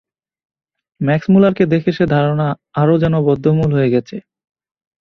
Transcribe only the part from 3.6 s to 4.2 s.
হয়ে গেছে।